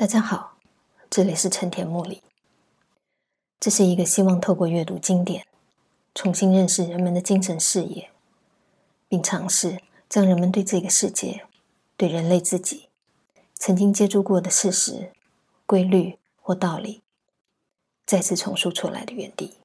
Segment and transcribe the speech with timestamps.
[0.00, 0.56] 大家好，
[1.10, 2.22] 这里是陈田木里。
[3.58, 5.46] 这是一个希望透过阅读经典，
[6.14, 8.10] 重新认识人们的精神视野，
[9.08, 11.46] 并尝试将人们对这个世界、
[11.98, 12.88] 对人类自己
[13.52, 15.12] 曾经接触过的事实、
[15.66, 17.02] 规律或道理，
[18.06, 19.58] 再次重述出来的原地。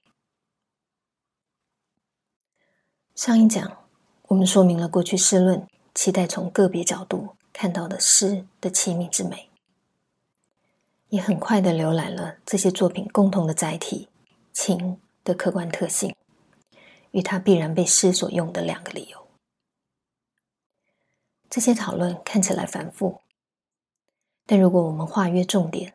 [3.16, 3.78] 上一讲
[4.24, 9.50] 我们说明了过去诗论期待从个别角度看到的诗的奇密之美。
[11.16, 14.10] 也很快的浏览了这些作品共同的载体
[14.52, 16.14] “情”的客观特性，
[17.12, 19.26] 与它必然被诗所用的两个理由。
[21.50, 23.22] 这些讨论看起来繁复，
[24.46, 25.94] 但如果我们划约重点，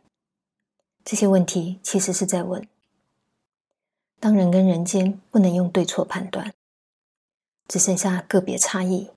[1.05, 2.67] 这些问题其实是在问：
[4.19, 6.55] 当人跟人间不能用对错判断，
[7.69, 9.11] 只剩下个别差异，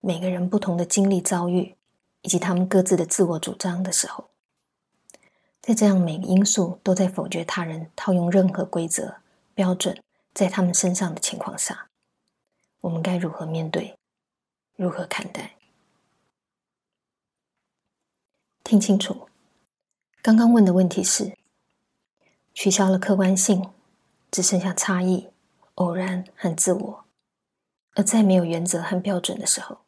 [0.00, 1.76] 每个人不同的经历遭遇，
[2.22, 4.31] 以及他们各自的自我主张的时候。
[5.62, 9.18] 在这样每个因素都在否决他人套用任何规则
[9.54, 10.02] 标准
[10.34, 11.88] 在他们身上的情况下，
[12.80, 13.96] 我们该如何面对？
[14.74, 15.54] 如何看待？
[18.64, 19.28] 听清楚，
[20.20, 21.38] 刚刚问的问题是：
[22.52, 23.70] 取消了客观性，
[24.32, 25.28] 只剩下差异、
[25.76, 27.04] 偶然和自我，
[27.94, 29.78] 而再没有原则和标准的时候，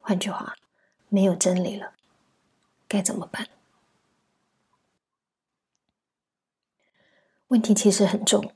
[0.00, 0.54] 换句话，
[1.08, 1.94] 没有真理了，
[2.86, 3.48] 该怎么办？
[7.48, 8.52] 问题其实很重，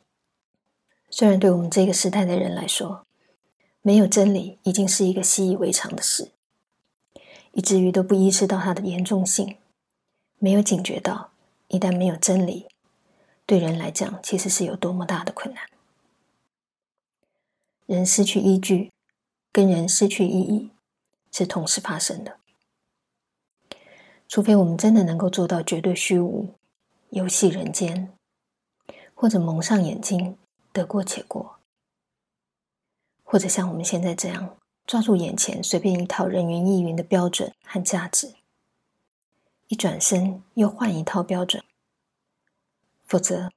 [1.09, 3.07] 虽然对我们这个时代的人来说，
[3.81, 6.31] 没有真理已经是一个习以为常的事，
[7.53, 9.57] 以至于都不意识到它的严重性，
[10.39, 11.31] 没有警觉到
[11.69, 12.67] 一旦没有真理，
[13.47, 15.65] 对人来讲其实是有多么大的困难。
[17.87, 18.93] 人失去依据，
[19.51, 20.71] 跟人失去意义，
[21.31, 22.37] 是同时发生的。
[24.29, 26.55] 除非我们真的能够做到绝对虚无，
[27.09, 28.13] 游戏人间。
[29.23, 30.37] 或者蒙上眼睛，
[30.73, 31.55] 得过且过；
[33.23, 38.35] 或者像我们现在这样抓住眼前随便一套人云亦云的标准和价值，
[39.69, 41.63] 一转身又换一套标准。
[43.07, 43.53] 否则，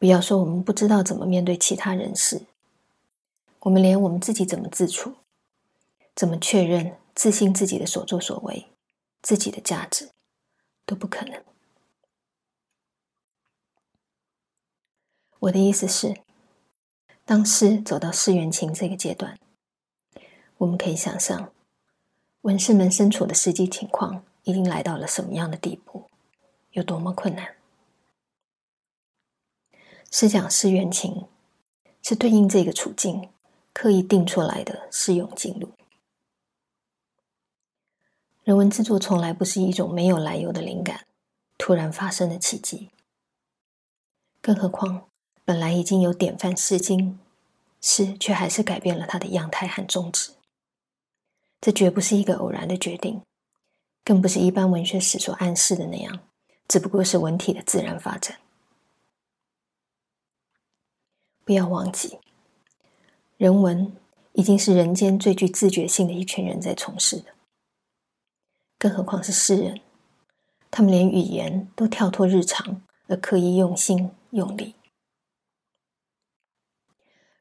[0.00, 2.46] 不要说我们不知道怎么面对其他人事，
[3.60, 5.14] 我们连我们自己怎么自处、
[6.16, 8.66] 怎么确认、自信自己的所作所为、
[9.22, 10.10] 自己的价值，
[10.84, 11.40] 都不可能。
[15.40, 16.16] 我的意思是，
[17.24, 19.38] 当诗走到世缘情这个阶段，
[20.56, 21.52] 我们可以想象，
[22.40, 26.10] 文士们身处的实际情况已经来到了什么样的地步，
[26.72, 27.54] 有多么困难。
[30.10, 31.26] 诗讲世缘情，
[32.02, 33.30] 是对应这个处境
[33.72, 35.70] 刻意定出来的适用进路。
[38.42, 41.06] 人文制作从来不是一种没有来由的灵感，
[41.56, 42.90] 突然发生的奇迹，
[44.40, 45.07] 更何况。
[45.48, 47.12] 本来已经有典范《诗经》，
[47.80, 50.32] 诗却还是改变了它的样态和宗旨。
[51.58, 53.22] 这绝不是一个偶然的决定，
[54.04, 56.20] 更不是一般文学史所暗示的那样，
[56.68, 58.36] 只不过是文体的自然发展。
[61.46, 62.18] 不要忘记，
[63.38, 63.96] 人文
[64.34, 67.32] 已经是人间最具自觉性的一群人在从事的，
[68.78, 69.80] 更何况是诗人，
[70.70, 74.74] 他们连语言都跳脱日常，而刻意用心用力。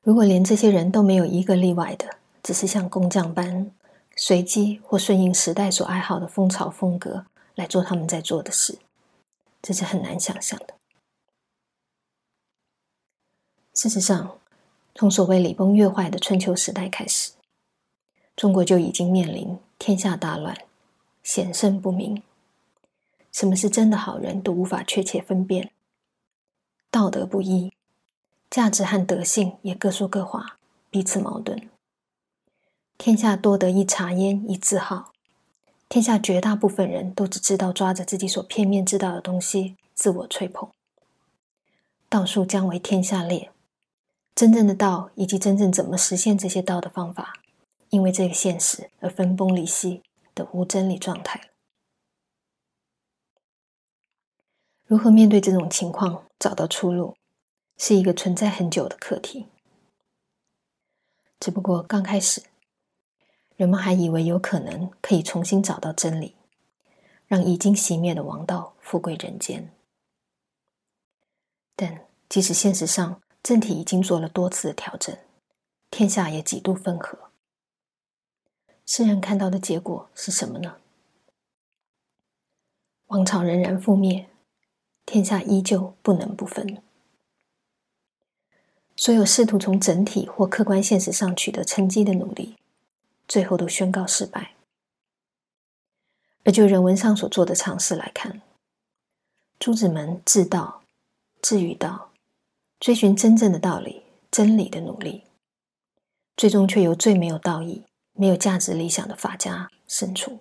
[0.07, 3.69] 如果连这些人都没有一个例外的，只是像工匠般
[4.15, 7.25] 随机或顺应时代所爱好的风潮风格
[7.55, 8.79] 来做他们在做的事，
[9.61, 10.75] 这是很难想象的。
[13.73, 14.39] 事实上，
[14.95, 17.33] 从所谓礼崩乐坏的春秋时代开始，
[18.33, 20.57] 中国就已经面临天下大乱、
[21.21, 22.23] 险胜不明，
[23.33, 25.73] 什么是真的好人都无法确切分辨，
[26.89, 27.73] 道德不一。
[28.49, 30.57] 价值和德性也各说各话，
[30.89, 31.69] 彼此矛盾。
[32.97, 35.11] 天下多得一茶烟一字号，
[35.87, 40.69] 天下绝大部分人都只知道抓着自己所片面知道的东西自我吹捧。
[42.09, 43.51] 道术将为天下裂，
[44.33, 47.33] 真正的道以及真正怎么实现这些道的方法，
[47.89, 50.01] 因为这个现实而分崩离析
[50.33, 51.49] 的无真理状态。
[54.85, 57.15] 如何面对这种情况，找到出路？
[57.77, 59.45] 是一个存在很久的课题，
[61.39, 62.41] 只不过刚开始，
[63.55, 66.35] 人们还以为有可能可以重新找到真理，
[67.27, 69.71] 让已经熄灭的王道富贵人间。
[71.75, 75.15] 但即使现实上政体已经做了多次的调整，
[75.91, 77.29] 天下也几度分合，
[78.87, 80.77] 世人看到的结果是什么呢？
[83.05, 84.27] 王朝仍然覆灭，
[85.05, 86.81] 天下依旧不能不分。
[88.97, 92.57] 所有试图从整体或客观现实上取得成绩的努力，
[93.27, 94.55] 最后都宣告失败。
[96.43, 98.41] 而就人文上所做的尝试来看，
[99.59, 100.81] 诸子们治道、
[101.41, 102.11] 治于道，
[102.79, 104.01] 追寻真正的道理、
[104.31, 105.25] 真理的努力，
[106.35, 107.83] 最终却由最没有道义、
[108.13, 110.39] 没有价值理想的法家胜出。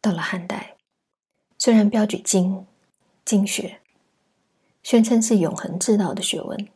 [0.00, 0.76] 到了汉代，
[1.56, 2.66] 虽然标举经、
[3.24, 3.80] 经学，
[4.84, 6.68] 宣称是永恒之道的学问，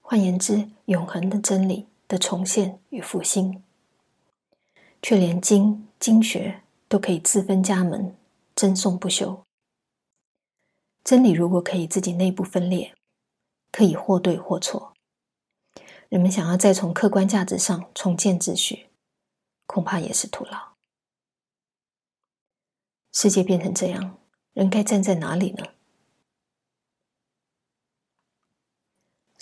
[0.00, 3.62] 换言之，永恒的真理的重现与复兴。
[5.00, 8.16] 却连经经学都可以自分家门，
[8.56, 9.44] 争讼不休。
[11.04, 12.92] 真理如果可以自己内部分裂，
[13.70, 14.92] 可以或对或错，
[16.08, 18.88] 人们想要再从客观价值上重建秩序，
[19.66, 20.74] 恐怕也是徒劳。
[23.12, 24.18] 世界变成这样，
[24.52, 25.64] 人该站在哪里呢？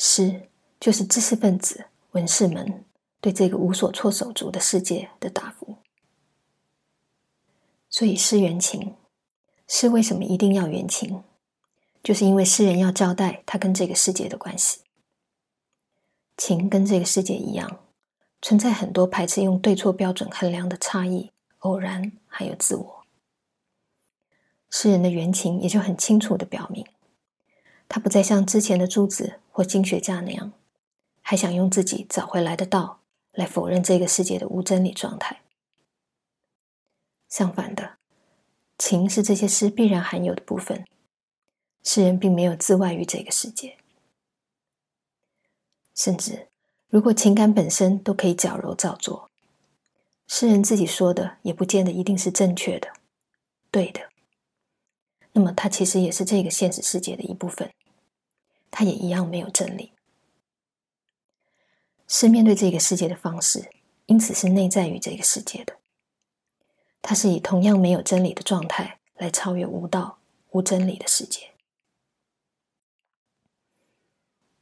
[0.05, 0.49] 诗
[0.81, 2.85] 就是知识分子、文士们。
[3.21, 5.77] 对这个无所措手足的世界的答复，
[7.89, 8.97] 所以诗缘情，
[9.69, 11.23] 诗为什么一定要缘情？
[12.03, 14.81] 就是因为诗人要交代他跟这个世界的关系。
[16.37, 17.79] 情跟这个世界一样，
[18.41, 23.05] 存在很多排斥用对错标准衡量的差异、偶然，还有自我。
[24.69, 26.85] 诗人的缘情也就很清楚的表明，
[27.93, 30.53] 他不再像之前的诸子或经学家那样，
[31.21, 33.01] 还想用自己找回来的道。
[33.33, 35.41] 来否认这个世界的无真理状态。
[37.31, 37.97] 相反的，
[38.77, 40.85] 情是这些诗必然含有的部分。
[41.83, 43.79] 诗人并没有自外于这个世界，
[45.95, 46.49] 甚至
[46.89, 49.31] 如果情感本身都可以矫揉造作，
[50.27, 52.93] 诗人自己说的也不见得一定是正确的、
[53.71, 54.01] 对的。
[55.33, 57.73] 那么，他其实也是这个现实世界的一部分，
[58.73, 59.93] 他也一样没有真理。
[62.09, 63.71] 是面对这个世界的方式，
[64.07, 65.79] 因此是内在于这个世界的。
[67.01, 70.19] 它是以同样没有真理的状态来超越无道、
[70.51, 71.53] 无真理的世界。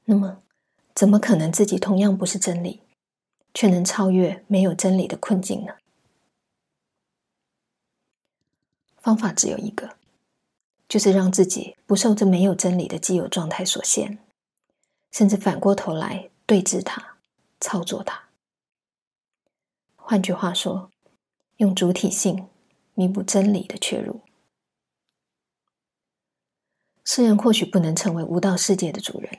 [0.04, 0.42] 那么，
[0.94, 2.82] 怎么可能自己同样不是真理，
[3.54, 5.74] 却能超越没有真理的困境呢？
[8.98, 9.96] 方法只有一个，
[10.90, 14.18] 就是让自己不受这没有真理的既有状态所限，
[15.12, 17.16] 甚至反过头来对峙它。
[17.60, 18.30] 操作它。
[19.94, 20.90] 换句话说，
[21.58, 22.48] 用主体性
[22.94, 24.22] 弥补真理的缺入。
[27.04, 29.38] 诗人或许不能成为无道世界的主人，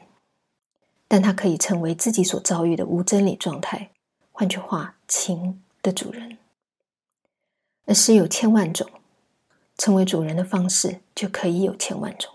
[1.08, 3.90] 但他可以成为自己所遭遇的无真理状态。
[4.32, 6.38] 换句话，情的主人。
[7.88, 8.88] 而诗有千万种，
[9.78, 12.32] 成为主人的方式就可以有千万种。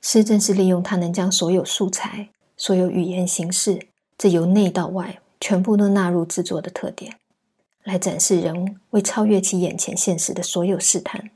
[0.00, 3.88] 诗正是利用它能将所有素材、所有语言形式。
[4.16, 7.18] 这由内到外全部都纳入制作的特点，
[7.84, 11.30] 来展示人为超越其眼前现实的所有试探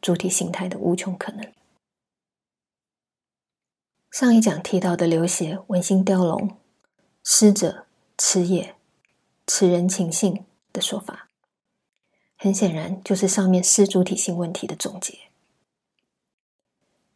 [0.00, 1.52] 主体形态的无穷可能。
[4.10, 6.48] 上一讲提到的刘勰《文心雕龙》，
[7.22, 7.84] 诗者
[8.16, 8.74] 痴也，
[9.46, 11.28] 痴人情性的说法，
[12.42, 15.16] 很显然就是上面诗主体性问题的总结。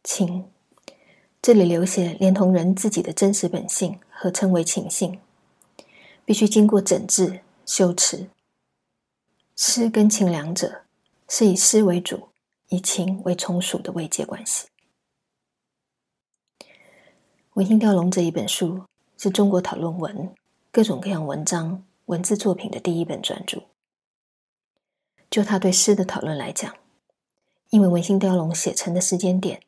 [0.01, 0.49] 情。
[1.41, 5.19] 这里刘勰连同人自己的真实本性合称为情性，
[6.23, 8.29] 必须经过整治修持。
[9.57, 10.83] 诗跟情两者
[11.27, 12.29] 是以诗为主，
[12.69, 14.67] 以情为从属的慰藉关系。
[17.55, 18.85] 《文心雕龙》这一本书
[19.17, 20.33] 是中国讨论文、
[20.71, 23.63] 各种各样文章、文字作品的第一本专著。
[25.37, 26.75] 就他对诗的讨论来讲，
[27.69, 29.61] 因为《文心雕龙》写成的时间点。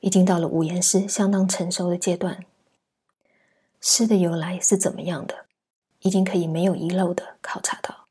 [0.00, 2.44] 已经到了五言诗相当成熟的阶段，
[3.80, 5.46] 诗的由来是怎么样的，
[6.00, 8.08] 已经可以没有遗漏的考察到。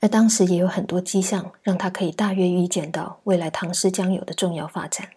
[0.00, 5.12] 而当时也有很多迹象，让他可以大约预见到未来唐诗将有的重要发展，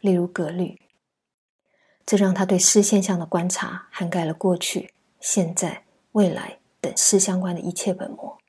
[0.00, 0.78] 例如格律。
[2.04, 8.39] 这让他对诗现象的观察涵盖了过去、现在、未来等诗相关的一切本末，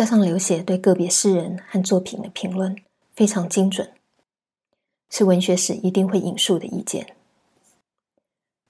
[0.00, 2.74] 加上刘勰对个别诗人和作品的评论。
[3.14, 3.92] 非常精准，
[5.10, 7.14] 是文学史一定会引述的意见。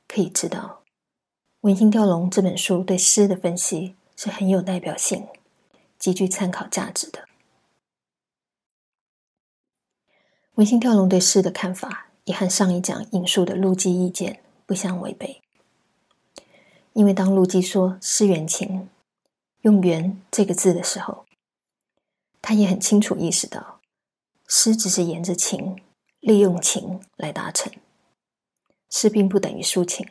[0.08, 0.82] 可以知道，
[1.60, 5.28] 《文心雕龙》这本书对诗的分析是很有代表性、
[6.00, 7.20] 极具参考价值的。
[10.56, 15.40] 《文心雕龙》对诗的看法也和上一讲引述的陆机意见不相违背，
[16.94, 18.88] 因为当陆机说诗缘情，
[19.62, 21.26] 用“缘”这个字的时候，
[22.40, 23.80] 他也很清楚意识到，
[24.46, 25.82] 诗只是沿着情，
[26.20, 27.72] 利用情来达成，
[28.88, 30.08] 诗并不等于抒情。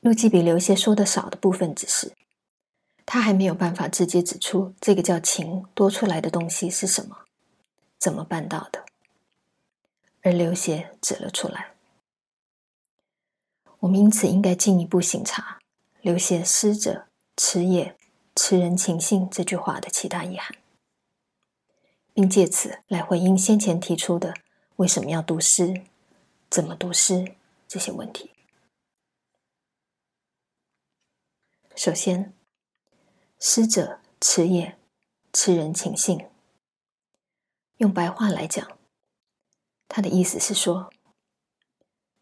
[0.00, 2.12] 陆基比刘谢说的少的部分，只是
[3.06, 7.24] 他还没有办法直接指出这个叫情多出来的东西是什么，
[7.98, 8.84] 怎么办到的，
[10.22, 11.72] 而刘谢指了出来。
[13.80, 15.58] 我们因此应该进一步省察
[16.00, 17.96] 刘谢“师者，词也，
[18.34, 20.56] 词人情性”这句话的其他意涵，
[22.12, 24.34] 并借此来回应先前提出的
[24.76, 25.82] 为什么要读诗、
[26.48, 27.34] 怎么读诗
[27.66, 28.30] 这些问题。
[31.74, 32.32] 首先，
[33.40, 34.78] 师者，词也，
[35.32, 36.28] 词人情性。
[37.78, 38.78] 用白话来讲，
[39.88, 40.92] 他的意思是说，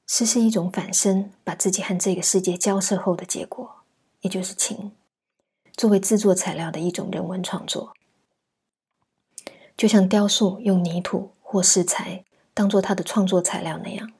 [0.06, 3.84] 诗是一种反身，把自己和这个世界交涉后的结果，
[4.22, 4.96] 也就是情，
[5.74, 7.94] 作为制作材料的一种人文创作。
[9.76, 12.24] 就像雕塑用泥土或石材
[12.54, 14.12] 当做它的创作材料那样，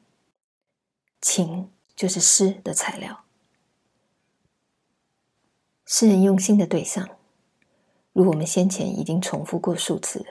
[1.20, 3.24] 情就是诗的材料。
[5.84, 7.08] 诗人用心的对象，
[8.12, 10.26] 如我们先前已经重复过数次了，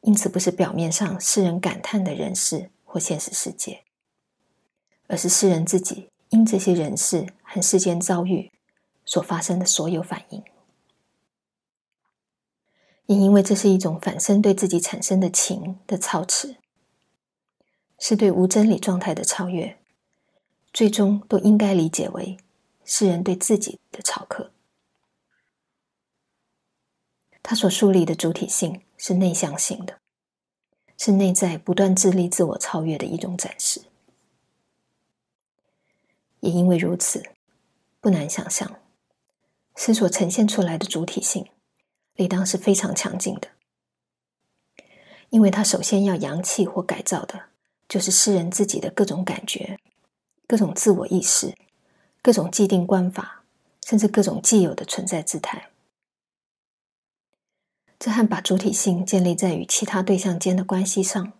[0.00, 3.84] 因此不是表面上诗人感叹的人事或现实世界，
[5.06, 8.50] 而是诗人自己因这些人事和世间遭遇
[9.04, 10.42] 所发生的所有反应。
[13.06, 16.56] 也因为这是一种反身对自己产生的情的操持，
[17.98, 19.78] 是对无真理状态的超越，
[20.72, 22.38] 最终都应该理解为
[22.84, 24.50] 世人对自己的超克。
[27.42, 29.98] 他所树立的主体性是内向性的，
[30.96, 33.82] 是内在不断致力自我超越的一种展示。
[36.40, 37.22] 也因为如此，
[38.00, 38.80] 不难想象，
[39.76, 41.46] 诗所呈现出来的主体性，
[42.14, 43.48] 理当是非常强劲的。
[45.30, 47.46] 因为他首先要扬弃或改造的，
[47.88, 49.78] 就是诗人自己的各种感觉、
[50.46, 51.54] 各种自我意识、
[52.22, 53.42] 各种既定观法，
[53.84, 55.70] 甚至各种既有的存在姿态。
[57.98, 61.32] 这和把主体性建立在与其他对象间的关系上，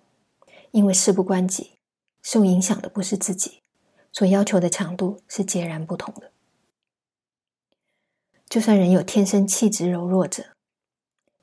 [0.73, 1.75] 因为事不关己，
[2.23, 3.63] 受影响的不是自己，
[4.11, 6.33] 所要求的强度是截然不同的。
[8.55, 10.45] 就算人有天生气质柔弱者，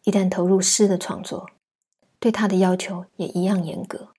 [0.06, 1.50] 一旦投入诗的创作，
[2.20, 4.14] 对他的要求也一样严格。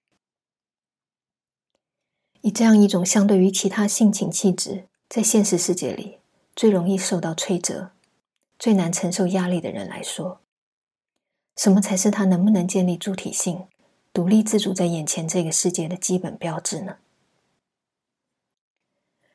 [2.42, 6.18] 以这样一种相对于其他性情气质，在现实世界里
[6.54, 7.92] 最容易受到摧折、
[8.58, 10.42] 最难承受压力的人来说，
[11.56, 13.68] 什么才是他能不能建立主体性、
[14.12, 16.98] 独立自主在眼前这个世界的基本标志呢？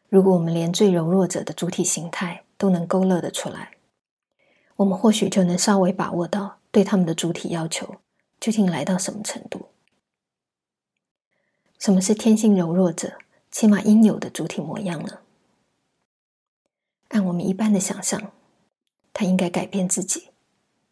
[0.10, 3.78] 如果我们连最柔弱者的主体形态都能勾勒得出来，
[4.78, 7.98] 我们或许就能稍微把握到对他们的主体要求
[8.40, 9.70] 究竟来到什么程度。
[11.80, 13.18] 什么是天性柔弱者
[13.52, 15.20] 起码应有的主体模样呢？
[17.10, 18.34] 按我们一般的想象，
[19.14, 20.30] 他应该改变自己，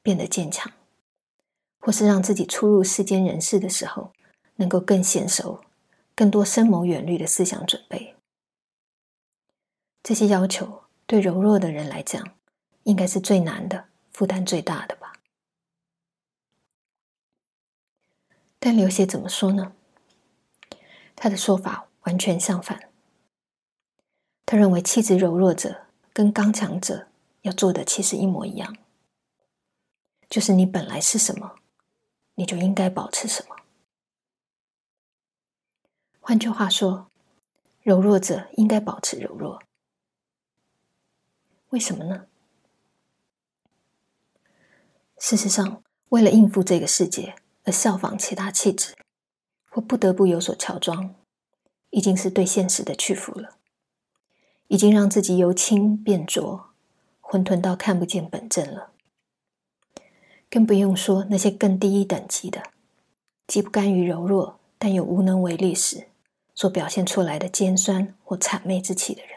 [0.01, 0.71] 变得坚强。
[1.79, 4.11] 或是让自己出入世间人世的时候，
[4.55, 5.63] 能够更娴熟、
[6.15, 8.15] 更多深谋远虑的思想准备。
[10.01, 12.35] 这些要求对柔弱的人来讲，
[12.83, 15.13] 应该是最难的、负担最大的吧？
[18.59, 19.73] 但刘协怎么说呢？
[21.15, 22.89] 他的说法完全相反。
[24.45, 27.07] 他认为气质柔弱者跟刚强者
[27.41, 28.75] 要做的其实一模一样，
[30.29, 31.55] 就是你本来是什么。
[32.37, 33.55] 你就应该保持什么？
[36.19, 37.09] 换句话说，
[37.81, 39.63] 柔弱者应该保持柔弱。
[41.75, 42.27] 为什么呢？
[45.19, 48.95] 事实上，为了应付这个世界而效仿其他气质，
[49.69, 51.15] 或不得不有所乔装，
[51.89, 53.57] 已经是对现实的屈服了，
[54.69, 56.67] 已经让自己由轻变浊，
[57.19, 58.93] 混沌到看不见本真了。
[60.49, 62.63] 更不用说那些更低一等级的，
[63.47, 66.07] 既不甘于柔弱，但又无能为力时，
[66.53, 69.34] 所表现出来的尖酸或谄媚之气的人，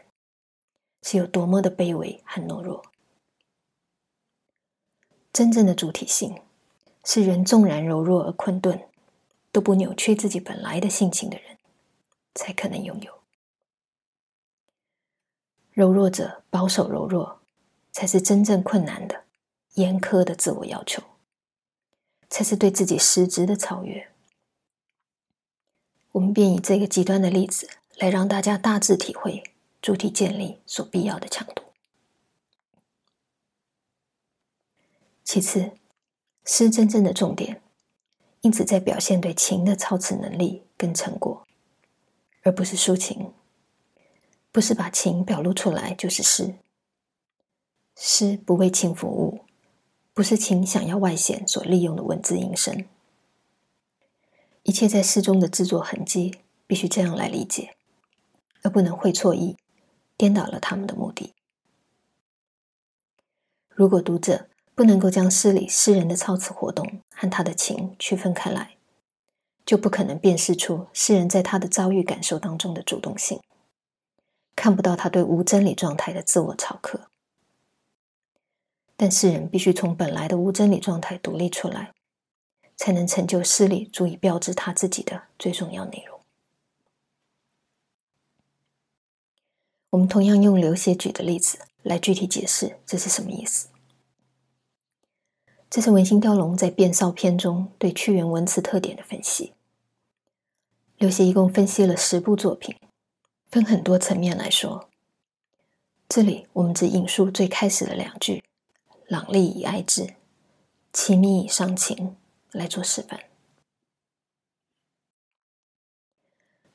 [1.03, 2.85] 是有多么的卑微和懦弱。
[5.33, 6.41] 真正的主体性，
[7.05, 8.89] 是人纵然柔弱而困顿，
[9.53, 11.59] 都不扭曲自己本来的性情的人，
[12.35, 13.21] 才可能拥有。
[15.71, 17.41] 柔弱者保守柔弱，
[17.93, 19.25] 才是真正困难的。
[19.75, 21.01] 严苛的自我要求，
[22.29, 24.11] 才是对自己实质的超越。
[26.11, 29.45] 我们便以这个极端的例子来让大家大致体会
[29.81, 31.63] 主体建立所必要的强度。
[35.25, 35.73] 其次，
[36.45, 37.63] 诗真正的重点，
[38.41, 41.47] 因此在表现对情的操持能力跟成果，
[42.43, 43.33] 而不是抒情。
[44.51, 46.55] 不是把情表露出来就是诗。
[47.95, 49.45] 诗不为情服务，
[50.15, 52.87] 不是情想要外显所利用的文字音声。
[54.63, 57.77] 一切在诗中的制作痕迹，必须这样来理解，
[58.63, 59.57] 而不能会错意，
[60.19, 61.35] 颠倒了他们的目的。
[63.69, 68.77] 如果读者不能够将诗里诗人的操词活动和他的情区分开来，
[69.65, 73.41] 就不可能辨识出诗人在他的遭遇感受当中的主动性。
[74.57, 77.09] 看不到他对无真理状态的自我嘲客，
[78.97, 81.95] 但诗人必须从本来的无真理状态独立出来，
[82.77, 86.18] 才能成就诗里足以标志他自己的最重要内容。
[89.91, 93.69] 我们同样用刘勰举的例子来具体解释这是什么意思。
[95.71, 99.55] 这是文心雕龙在《变骚篇》中对屈原文词特点的分析。
[100.97, 102.77] 刘勰一共分析了十部作品。
[103.51, 104.91] 分很多层面来说，
[106.07, 108.45] 这里我们只引述最开始的两句
[109.09, 110.17] “朗丽以哀之，
[110.93, 112.17] 凄密以伤情”
[112.53, 113.21] 来做示范。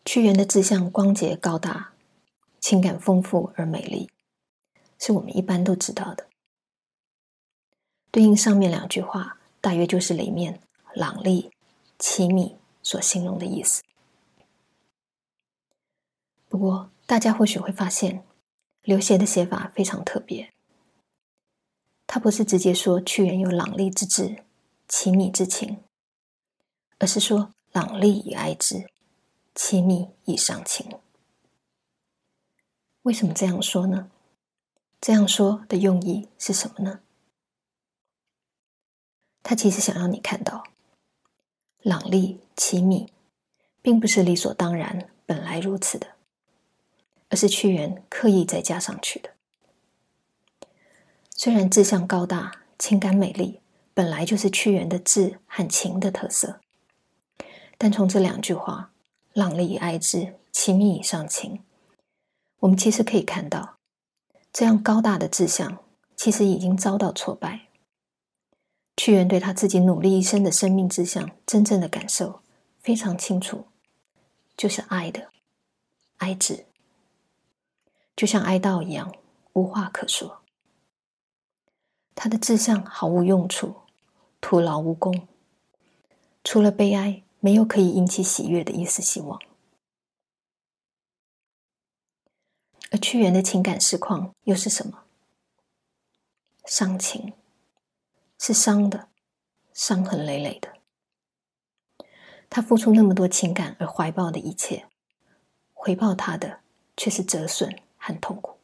[0.04, 1.93] 屈原的志向光洁高大，
[2.64, 4.10] 情感丰富而美丽，
[4.98, 6.30] 是我们一般都知道的。
[8.10, 10.62] 对应上面两句话，大约就是里面
[10.96, 11.52] “朗丽
[12.00, 13.84] ”“凄密”所形容的意思。
[16.48, 18.24] 不过，大家或许会发现，
[18.84, 20.54] 刘勰的写法非常特别。
[22.08, 24.46] 他不是直接说屈原有朗丽之志、
[24.88, 25.84] 凄密之情，
[26.98, 28.90] 而是说朗丽以哀之，
[29.54, 31.03] 凄密以伤情。
[33.04, 34.10] 为什么这样说呢？
[35.00, 37.02] 这样说的用意是什么呢？
[39.42, 40.64] 他其实想让你看到，
[41.82, 43.12] 朗丽、凄密，
[43.82, 46.08] 并不是理所当然、本来如此的。
[47.30, 49.32] 而是屈原刻意再加上去的。
[51.32, 53.60] 虽然志向高大、情感美丽，
[53.96, 56.62] 本来就是屈原的志和情的特色，
[57.80, 58.94] 但从这两句话
[59.34, 61.64] “朗丽以哀之，凄密以上情”，
[62.64, 63.78] 我们其实可以看到，
[64.54, 65.80] 这样高大的志向
[66.16, 67.68] 其实已经遭到挫败。
[68.96, 72.42] 屈原对他自己努力一生的生命志向真正的感受
[72.80, 73.66] 非常清楚，
[74.56, 75.28] 就是爱的
[76.20, 76.66] 哀之。
[78.16, 79.14] 就像哀悼一样，
[79.54, 80.40] 无话可说。
[82.16, 83.76] 他的志向毫无用处，
[84.40, 85.28] 徒劳无功。
[86.46, 89.38] 除了悲哀，没有可以引起喜悦的一丝希望。
[92.94, 95.04] 而屈原的情感实况又是什么？
[96.66, 97.34] 伤情，
[98.38, 99.10] 是伤的，
[99.74, 100.74] 伤痕累累的。
[102.52, 104.88] 他付出那么多情感而怀抱的一切，
[105.74, 106.62] 回报他的
[106.96, 107.82] 却是折损。
[108.06, 108.58] 和痛苦，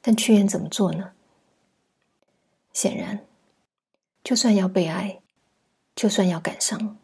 [0.00, 1.12] 但屈原怎么做呢？
[2.72, 3.26] 显然，
[4.22, 5.20] 就算要被爱，
[5.94, 6.96] 就算要感伤，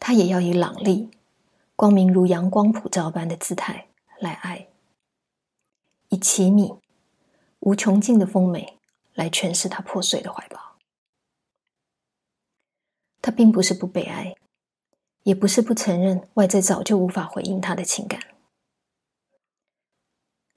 [0.00, 1.12] 他也要以朗丽、
[1.78, 3.86] 光明如阳光普照般的姿态
[4.18, 4.66] 来爱，
[6.08, 6.74] 以奇密、
[7.60, 8.80] 无穷尽的丰美
[9.14, 10.76] 来诠释他破碎的怀抱。
[13.22, 14.34] 他并不是不被爱。
[15.24, 18.18] 也不是不承认外在早就无法回应他的情感，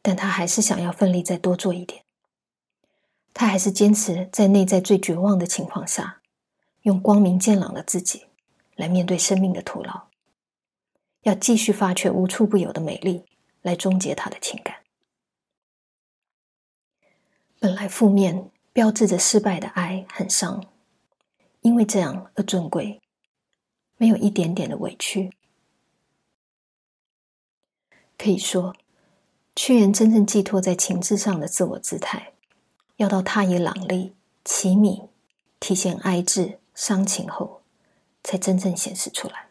[0.01, 2.05] 但他还是想要奋力再多做一点。
[3.33, 6.21] 他还是坚持在内在最绝望的情况下，
[6.83, 8.27] 用光明健朗的自己
[8.75, 10.07] 来面对生命的徒劳，
[11.21, 13.23] 要继续发掘无处不有的美丽，
[13.61, 14.77] 来终结他的情感。
[17.59, 20.65] 本来负面标志着失败的哀很伤，
[21.61, 22.99] 因为这样而尊贵。
[23.97, 25.31] 没有一点点的委屈，
[28.17, 28.75] 可以说，
[29.55, 32.33] 屈原真正寄托在情志上的自我姿态，
[32.95, 35.03] 要到他以朗丽、奇密
[35.59, 37.61] 体现哀志、伤情后，
[38.23, 39.50] 才真正显示出来。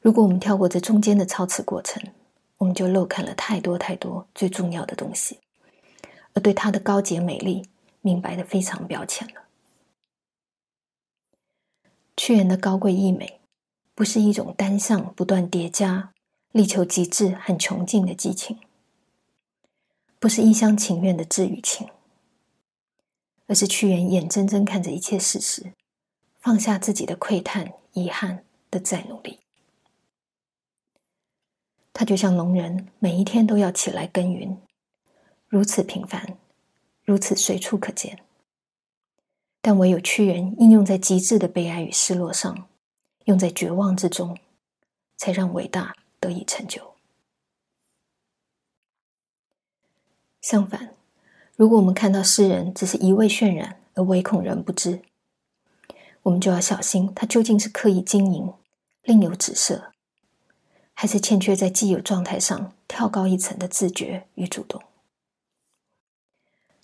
[0.00, 2.02] 如果我们跳过这中间的操持过程，
[2.58, 5.38] 我们就漏看了太多太多最重要的东西，
[6.34, 7.68] 而对他的高洁美丽
[8.00, 9.42] 明白的非常表浅了。
[12.16, 13.40] 屈原的高贵溢美，
[13.94, 16.12] 不是一种单向不断叠加、
[16.52, 18.58] 力求极致和穷尽的激情，
[20.18, 21.88] 不是一厢情愿的志与情，
[23.46, 25.72] 而是屈原眼睁睁看着一切事实，
[26.40, 29.38] 放下自己的喟叹、遗憾的再努力。
[31.98, 34.56] 他就像农人，每一天都要起来耕耘，
[35.48, 36.38] 如此平凡
[37.02, 38.20] 如此随处可见。
[39.60, 42.68] 但唯有屈原应用在极致的悲哀与失落上，
[43.24, 44.38] 用在绝望之中，
[45.16, 46.94] 才让伟大得以成就。
[50.40, 50.94] 相反，
[51.56, 55.02] 如果我们看到诗人只是一味渲染而唯恐人不知，
[56.22, 58.54] 我们就要小心，他究竟是刻意经营，
[59.02, 59.92] 另有指涉，
[61.00, 64.82] 还是欠缺在既有状态上跳高一层的自觉与主动。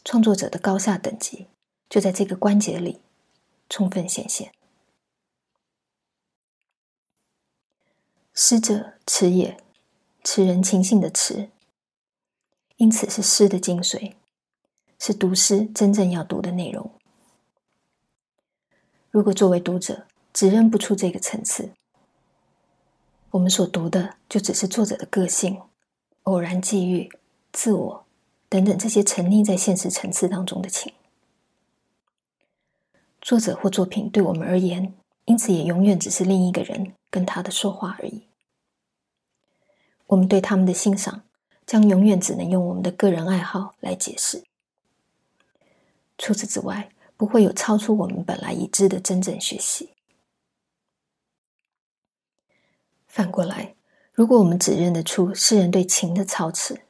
[0.05, 1.48] 创作者的高下等级
[1.90, 3.00] 就在这个关节里
[3.68, 4.53] 充分显现。
[8.33, 9.61] 诗者词也，
[10.22, 11.50] 词人情性的词，
[12.77, 14.14] 因此是诗的精髓，
[15.00, 16.88] 是读诗真正要读的内容。
[19.11, 21.72] 如果作为读者只认不出这个层次，
[23.34, 25.60] 我们所读的就只是作者的个性、
[26.22, 27.10] 偶然际遇、
[27.52, 28.04] 自我
[28.48, 30.92] 等等这些沉溺在现实层次当中的情。
[33.20, 34.94] 作者或作品对我们而言，
[35.24, 38.22] 因此也永远只是另一个人跟他的说话而已。
[40.06, 41.24] 我们对他们的欣赏，
[41.66, 44.44] 将永远只能用我们的个人爱好来解释。
[46.18, 49.93] 除此之外，不会有超出我们本来已知的真正学习。
[53.14, 53.77] 反过来，
[54.12, 56.81] 如果我们只认得出诗人对情的操持，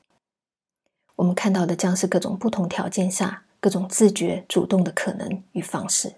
[1.16, 6.14] 我们看到的将是各种不同条件下各种自觉主动的可能与方式。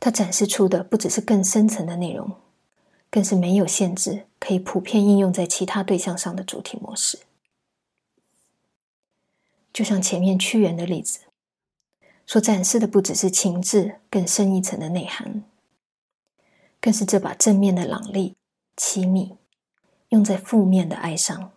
[0.00, 2.36] 它展示出的不只是更深层的内容，
[3.10, 7.18] 更是没有限制、可以普遍应用在其他对象上的主题模式。
[9.74, 11.20] 就像前面屈原的例子。
[12.24, 15.44] 所展示的不只是情志更深一层的内涵，
[16.80, 18.34] 更是这把正面的朗力、
[18.76, 19.36] 凄密，
[20.08, 21.50] 用在负面的哀伤；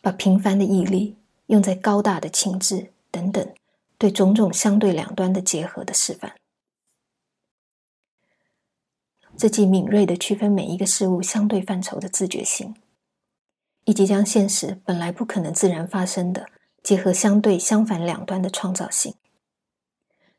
[0.00, 3.54] 把平凡的毅力用在高大的情志等等，
[3.96, 6.34] 对种种相对两端的结合的示范。
[9.36, 12.74] 这既敏锐的区分每一个事物相对范畴的自觉性，
[13.84, 16.48] 以及将现实本来不可能自然发生的
[16.82, 19.14] 结合相对相反两端的创造性。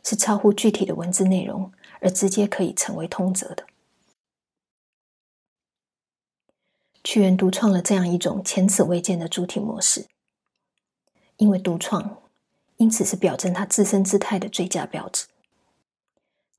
[0.04, 3.66] 是超乎具体的文字内容，而直接可以成为通则的。
[7.04, 10.08] 屈原独创了这样一种前此未见的主体模式，
[11.38, 12.22] 因为独创，
[12.78, 15.26] 因此是表征他自身姿态的最佳标志。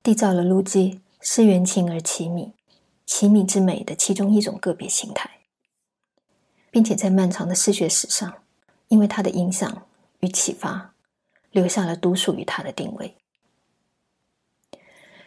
[0.02, 2.54] 缔造了陆机诗缘情而奇米，
[3.04, 5.40] 奇米之美的其中一种个别形态，
[6.70, 8.42] 并且在漫长的诗学史上，
[8.88, 9.86] 因为他的影响
[10.20, 10.94] 与启发，
[11.50, 13.14] 留下了独属于他的定位。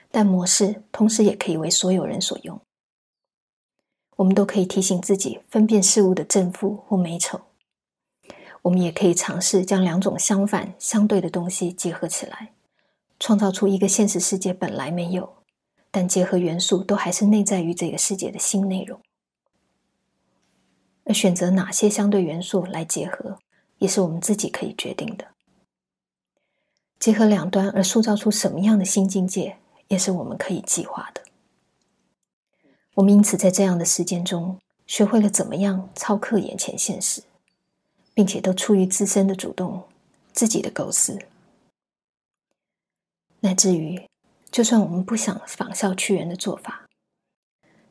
[0.10, 2.60] 但模式同时也可以为所有人所用。
[4.17, 7.41] 我们都可以提醒自己分辨事物的正负或美丑。
[8.63, 12.54] 我们也可以尝试将两种相反、相对的东西结合起来，
[13.19, 15.34] 创造出一个现实世界本来没有，
[15.91, 18.99] 但结合元素都还是内在于这个世界的新内容。
[21.06, 23.38] 而选择哪些相对元素来结合，
[23.80, 25.28] 也是我们自己可以决定的。
[26.97, 29.58] 结合两端而塑造出什么样的新境界？
[29.89, 31.21] 也是我们可以计划的。
[32.95, 37.23] 我们因此在这样的时间中，学会了怎么样操课眼前现实，
[38.13, 39.84] 并且都出于自身的主动、
[40.32, 41.17] 自己的构思，
[43.39, 44.08] 乃至于，
[44.51, 46.88] 就算我们不想仿效屈原的做法，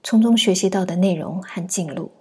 [0.04, 2.12] 从中学习到的内容和进路，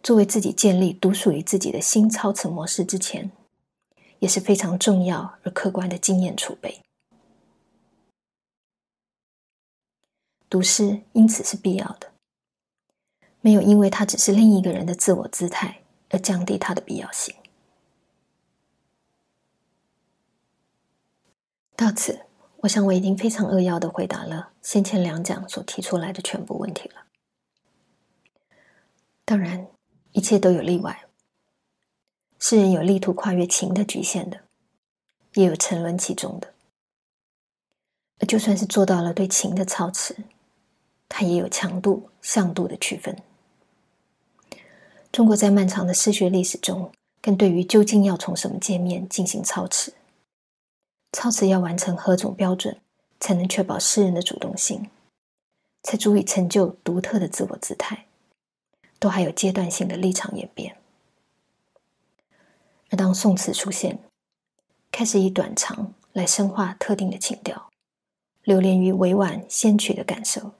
[0.00, 3.32] 作为自己建立独属于自己的新操词模式之前，
[4.20, 6.80] 也是非常重要而客观的经验储备。
[10.50, 12.10] 读诗因此是必要的，
[13.40, 17.34] 没有因为它只是另一个人的自我姿态而降低它的必要性。
[21.76, 22.26] 到此，
[22.58, 27.04] 我想我已经非常扼要的回答了先前两讲所提出来的全部问题了。
[29.24, 29.68] 当然，
[30.12, 31.04] 一切都有例外。
[32.40, 34.40] 诗人有力图跨越情的局限的，
[35.34, 36.54] 也有沉沦其中的。
[38.20, 40.16] 而就算是做到了对情的操持。
[41.08, 43.16] 它也有强度、向度的区分。
[45.10, 46.92] 中国在漫长的诗学历史中，
[47.22, 49.94] 更对于究竟要从什么界面进行操持，
[51.12, 52.78] 操持要完成何种标准，
[53.18, 54.90] 才能确保诗人的主动性，
[55.82, 58.04] 才足以成就独特的自我姿态，
[58.98, 60.76] 都还有阶段性的立场演变。
[62.90, 63.98] 而当宋词出现，
[64.92, 67.70] 开始以短长来深化特定的情调，
[68.42, 70.52] 流连于委婉先曲的感受。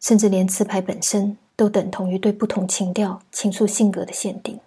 [0.00, 4.60] 甚至连词牌本身都等同于对不同情调、情愫性格的限定。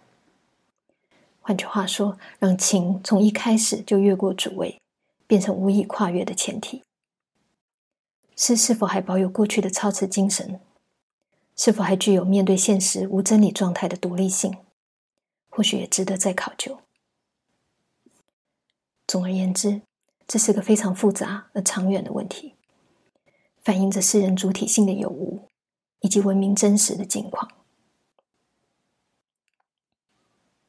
[1.39, 4.80] 换句话说，让情从一开始就越过主位，
[5.26, 6.84] 变成无以跨越的前提。
[8.36, 10.60] 诗是否还保有过去的超词精神？
[11.56, 14.58] 是否还具有面对现实无真理状态的独立性？
[15.50, 16.80] 或许也值得再考究。
[19.06, 19.82] 总而言之，
[20.28, 22.56] 这是个非常复杂而长远的问题，
[23.63, 25.47] 反映着诗人主体性的有无，
[26.00, 27.52] 以及文明真实的境况。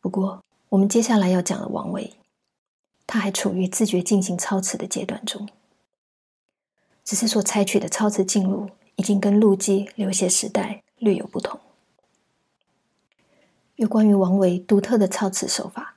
[0.01, 2.13] 不过，我们接下来要讲的王维，
[3.07, 5.49] 他还处于自觉进行操词的阶段中，
[7.03, 11.59] 只是所采取的操词进路已经跟陆机流写时代略有不同。
[13.77, 15.97] 有关于王维独特的操词手法，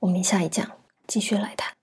[0.00, 0.70] 我们下一讲
[1.06, 1.77] 继续来谈。